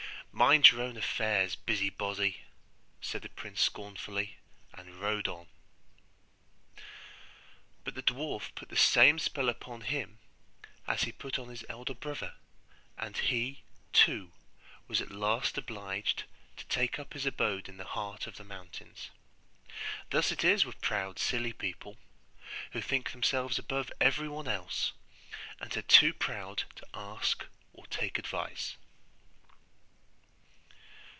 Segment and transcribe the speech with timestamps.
[0.33, 2.37] 'Mind your own affairs, busybody!'
[3.01, 4.37] said the prince scornfully,
[4.73, 5.47] and rode on.
[7.83, 10.19] But the dwarf put the same spell upon him
[10.87, 12.35] as he put on his elder brother,
[12.97, 13.61] and he,
[13.91, 14.31] too,
[14.87, 16.23] was at last obliged
[16.55, 19.09] to take up his abode in the heart of the mountains.
[20.11, 21.97] Thus it is with proud silly people,
[22.71, 24.93] who think themselves above everyone else,
[25.59, 28.77] and are too proud to ask or take advice.